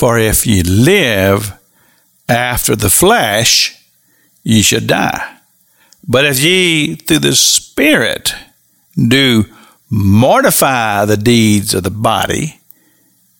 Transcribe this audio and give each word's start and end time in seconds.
For 0.00 0.18
if 0.18 0.46
ye 0.46 0.62
live 0.62 1.52
after 2.26 2.74
the 2.74 2.88
flesh, 2.88 3.76
ye 4.42 4.62
shall 4.62 4.80
die. 4.80 5.36
But 6.08 6.24
if 6.24 6.40
ye 6.40 6.94
through 6.94 7.18
the 7.18 7.36
Spirit 7.36 8.34
do 8.96 9.44
mortify 9.90 11.04
the 11.04 11.18
deeds 11.18 11.74
of 11.74 11.82
the 11.82 11.90
body, 11.90 12.60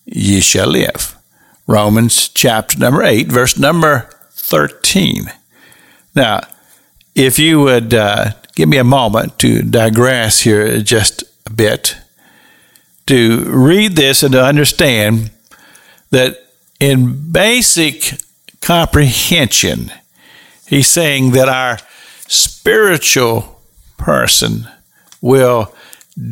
ye 0.05 0.39
shall 0.39 0.67
live. 0.67 1.17
Romans 1.65 2.29
chapter 2.29 2.77
number 2.77 3.01
8, 3.01 3.31
verse 3.31 3.57
number 3.57 4.11
13. 4.33 5.31
Now, 6.13 6.41
if 7.15 7.39
you 7.39 7.59
would 7.61 7.91
uh, 7.91 8.33
give 8.53 8.69
me 8.69 8.77
a 8.77 8.83
moment 8.83 9.39
to 9.39 9.63
digress 9.63 10.41
here 10.41 10.79
just 10.83 11.23
a 11.47 11.49
bit, 11.51 11.97
to 13.07 13.45
read 13.47 13.95
this 13.95 14.21
and 14.21 14.33
to 14.33 14.43
understand 14.45 15.31
that 16.11 16.37
in 16.81 17.31
basic 17.31 18.19
comprehension, 18.59 19.91
he's 20.67 20.87
saying 20.87 21.31
that 21.31 21.47
our 21.47 21.77
spiritual 22.27 23.61
person 23.97 24.67
will 25.21 25.73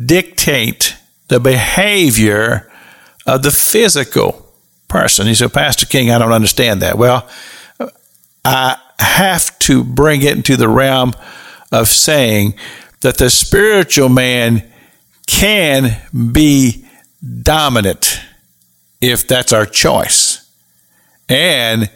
dictate 0.06 0.96
the 1.28 1.38
behavior 1.38 2.70
of 3.26 3.42
the 3.44 3.50
physical 3.52 4.52
person. 4.88 5.28
He 5.28 5.34
said, 5.34 5.52
Pastor 5.52 5.86
King, 5.86 6.10
I 6.10 6.18
don't 6.18 6.32
understand 6.32 6.82
that. 6.82 6.98
Well, 6.98 7.28
I 8.44 8.76
have 8.98 9.56
to 9.60 9.84
bring 9.84 10.22
it 10.22 10.36
into 10.36 10.56
the 10.56 10.68
realm 10.68 11.14
of 11.70 11.86
saying 11.86 12.54
that 13.02 13.18
the 13.18 13.30
spiritual 13.30 14.08
man 14.08 14.68
can 15.26 16.00
be 16.32 16.84
dominant 17.42 18.20
if 19.00 19.26
that's 19.26 19.52
our 19.52 19.66
choice. 19.66 20.29
And 21.30 21.88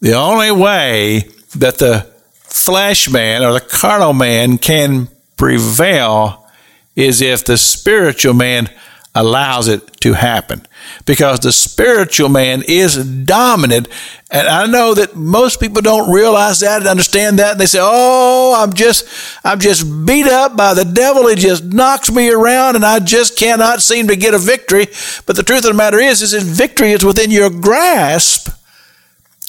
the 0.00 0.14
only 0.14 0.52
way 0.52 1.24
that 1.56 1.78
the 1.78 2.06
flesh 2.32 3.10
man 3.10 3.42
or 3.42 3.52
the 3.52 3.60
carnal 3.60 4.12
man 4.12 4.58
can 4.58 5.08
prevail 5.36 6.46
is 6.94 7.20
if 7.20 7.44
the 7.44 7.56
spiritual 7.56 8.34
man 8.34 8.70
allows 9.14 9.66
it 9.66 10.00
to 10.00 10.12
happen 10.12 10.64
because 11.04 11.40
the 11.40 11.50
spiritual 11.50 12.28
man 12.28 12.62
is 12.68 12.96
dominant. 13.24 13.88
And 14.30 14.46
I 14.46 14.66
know 14.66 14.94
that 14.94 15.16
most 15.16 15.58
people 15.58 15.82
don't 15.82 16.12
realize 16.12 16.60
that 16.60 16.78
and 16.78 16.86
understand 16.86 17.40
that. 17.40 17.52
And 17.52 17.60
they 17.60 17.66
say, 17.66 17.80
Oh, 17.82 18.54
I'm 18.56 18.72
just, 18.72 19.08
I'm 19.44 19.58
just 19.58 20.06
beat 20.06 20.26
up 20.26 20.56
by 20.56 20.74
the 20.74 20.84
devil. 20.84 21.26
He 21.26 21.34
just 21.34 21.64
knocks 21.64 22.10
me 22.10 22.30
around 22.30 22.76
and 22.76 22.84
I 22.84 23.00
just 23.00 23.36
cannot 23.36 23.82
seem 23.82 24.06
to 24.08 24.16
get 24.16 24.34
a 24.34 24.38
victory. 24.38 24.86
But 25.26 25.34
the 25.34 25.42
truth 25.42 25.64
of 25.64 25.72
the 25.72 25.74
matter 25.74 25.98
is, 25.98 26.22
is 26.22 26.30
that 26.30 26.42
victory 26.42 26.92
is 26.92 27.04
within 27.04 27.32
your 27.32 27.50
grasp 27.50 28.59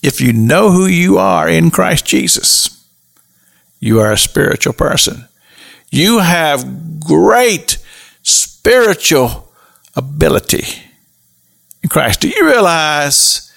if 0.01 0.19
you 0.19 0.33
know 0.33 0.71
who 0.71 0.85
you 0.85 1.17
are 1.17 1.47
in 1.47 1.71
Christ 1.71 2.05
Jesus. 2.05 2.85
You 3.79 3.99
are 3.99 4.11
a 4.11 4.17
spiritual 4.17 4.73
person. 4.73 5.27
You 5.89 6.19
have 6.19 6.99
great 6.99 7.77
spiritual 8.23 9.51
ability 9.95 10.65
in 11.83 11.89
Christ. 11.89 12.21
Do 12.21 12.29
you 12.29 12.45
realize 12.45 13.51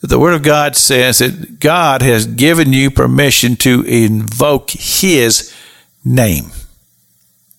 that 0.00 0.06
the 0.08 0.18
Word 0.18 0.34
of 0.34 0.42
God 0.42 0.76
says 0.76 1.18
that 1.18 1.60
God 1.60 2.02
has 2.02 2.26
given 2.26 2.72
you 2.72 2.90
permission 2.90 3.56
to 3.56 3.82
invoke 3.82 4.70
His 4.70 5.54
name? 6.04 6.46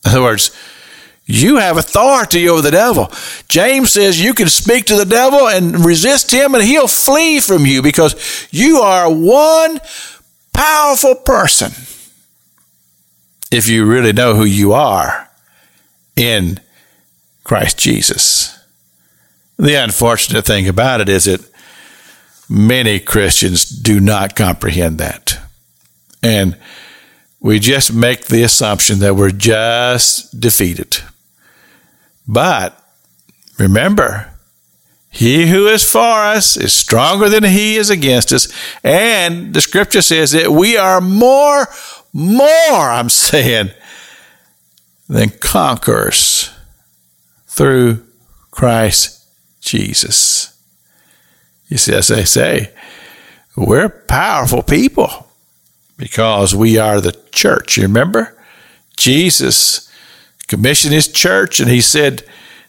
In 0.05 0.11
other 0.11 0.21
words, 0.23 0.51
you 1.27 1.57
have 1.57 1.77
authority 1.77 2.47
over 2.47 2.61
the 2.61 2.71
devil. 2.71 3.11
James 3.49 3.91
says 3.91 4.21
you 4.21 4.33
can 4.33 4.47
speak 4.47 4.85
to 4.85 4.95
the 4.95 5.05
devil 5.05 5.47
and 5.47 5.85
resist 5.85 6.31
him 6.31 6.55
and 6.55 6.63
he'll 6.63 6.87
flee 6.87 7.41
from 7.41 7.65
you 7.65 7.81
because 7.81 8.47
you 8.49 8.77
are 8.77 9.13
one 9.13 9.79
powerful 10.53 11.15
person 11.15 11.71
if 13.51 13.67
you 13.67 13.85
really 13.85 14.13
know 14.13 14.35
who 14.35 14.45
you 14.45 14.71
are 14.71 15.29
in 16.15 16.59
Christ 17.43 17.77
Jesus. 17.77 18.57
The 19.57 19.75
unfortunate 19.75 20.45
thing 20.45 20.67
about 20.67 21.01
it 21.01 21.09
is 21.09 21.25
that 21.25 21.41
many 22.49 22.99
Christians 22.99 23.65
do 23.65 23.99
not 23.99 24.35
comprehend 24.35 24.97
that. 24.99 25.39
And 26.23 26.57
we 27.39 27.59
just 27.59 27.93
make 27.93 28.25
the 28.25 28.43
assumption 28.43 28.99
that 28.99 29.15
we're 29.15 29.31
just 29.31 30.39
defeated. 30.39 30.97
But 32.27 32.81
remember, 33.57 34.33
he 35.09 35.47
who 35.47 35.67
is 35.67 35.89
for 35.89 35.99
us 36.25 36.57
is 36.57 36.73
stronger 36.73 37.29
than 37.29 37.43
he 37.43 37.77
is 37.77 37.89
against 37.89 38.31
us. 38.33 38.47
And 38.83 39.53
the 39.53 39.61
scripture 39.61 40.01
says 40.01 40.31
that 40.31 40.51
we 40.51 40.77
are 40.77 41.01
more, 41.01 41.67
more, 42.13 42.89
I'm 42.91 43.09
saying, 43.09 43.71
than 45.07 45.29
conquerors 45.29 46.51
through 47.47 48.05
Christ 48.51 49.25
Jesus. 49.61 50.53
You 51.69 51.77
see, 51.77 51.95
as 51.95 52.09
they 52.09 52.25
say, 52.25 52.73
we're 53.55 53.89
powerful 53.89 54.61
people 54.61 55.27
because 55.97 56.53
we 56.53 56.77
are 56.77 57.01
the 57.01 57.17
church. 57.31 57.77
You 57.77 57.83
remember? 57.83 58.37
Jesus 58.95 59.86
commissioned 60.47 60.93
his 60.93 61.07
church 61.07 61.59
and 61.59 61.69
he 61.69 61.81
said, 61.81 62.23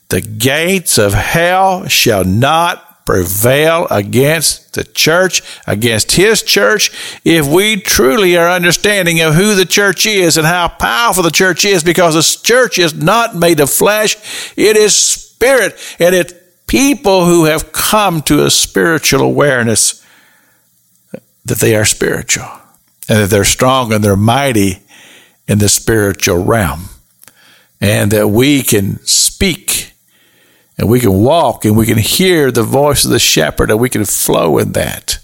The 0.08 0.20
gates 0.20 0.98
of 0.98 1.14
hell 1.14 1.86
shall 1.88 2.24
not 2.24 3.06
prevail 3.08 3.86
against 3.90 4.74
the 4.74 4.84
church, 4.84 5.42
against 5.66 6.12
his 6.12 6.42
church, 6.42 6.90
if 7.24 7.46
we 7.46 7.80
truly 7.80 8.36
are 8.36 8.50
understanding 8.50 9.22
of 9.22 9.34
who 9.34 9.54
the 9.54 9.64
church 9.64 10.04
is 10.04 10.36
and 10.36 10.46
how 10.46 10.68
powerful 10.68 11.22
the 11.22 11.30
church 11.30 11.64
is, 11.64 11.82
because 11.82 12.12
the 12.12 12.46
church 12.46 12.78
is 12.78 12.92
not 12.92 13.34
made 13.34 13.60
of 13.60 13.70
flesh, 13.70 14.14
it 14.58 14.76
is 14.76 14.94
spirit, 14.94 15.74
and 15.98 16.14
it's 16.14 16.34
people 16.66 17.24
who 17.24 17.46
have 17.46 17.72
come 17.72 18.20
to 18.20 18.44
a 18.44 18.50
spiritual 18.50 19.22
awareness 19.22 20.04
that 21.46 21.58
they 21.60 21.74
are 21.74 21.86
spiritual 21.86 22.44
and 23.08 23.20
that 23.20 23.30
they're 23.30 23.42
strong 23.42 23.90
and 23.90 24.04
they're 24.04 24.16
mighty 24.16 24.82
in 25.46 25.58
the 25.58 25.68
spiritual 25.70 26.44
realm 26.44 26.90
and 27.80 28.10
that 28.12 28.28
we 28.28 28.62
can 28.62 28.98
speak 29.04 29.92
and 30.76 30.88
we 30.88 31.00
can 31.00 31.12
walk 31.12 31.64
and 31.64 31.76
we 31.76 31.86
can 31.86 31.98
hear 31.98 32.50
the 32.50 32.62
voice 32.62 33.04
of 33.04 33.10
the 33.10 33.18
shepherd 33.18 33.70
and 33.70 33.80
we 33.80 33.88
can 33.88 34.04
flow 34.04 34.58
in 34.58 34.72
that 34.72 35.18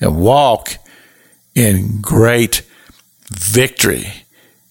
and 0.00 0.20
walk 0.20 0.76
in 1.54 2.00
great 2.00 2.62
victory 3.28 4.24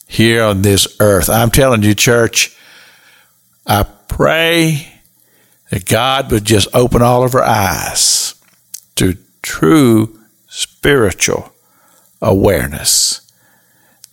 here 0.08 0.44
on 0.44 0.62
this 0.62 0.98
earth. 1.00 1.30
I'm 1.30 1.52
telling 1.52 1.84
you, 1.84 1.96
church, 1.96 2.56
I 3.66 3.84
pray 3.84 4.88
that 5.70 5.86
God 5.86 6.32
would 6.32 6.46
just 6.46 6.68
open 6.74 7.02
all 7.02 7.24
of 7.24 7.34
our 7.34 7.44
eyes 7.44 8.36
to 8.96 9.18
true 9.42 10.20
spiritual 10.48 11.54
awareness. 12.22 13.32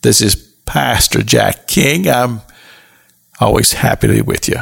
This 0.02 0.22
is 0.22 0.36
Pastor 0.66 1.22
Jack 1.22 1.66
King. 1.66 2.08
I'm 2.08 2.42
always 3.40 3.72
happy 3.72 4.08
to 4.08 4.12
be 4.14 4.22
with 4.22 4.48
you. 4.48 4.56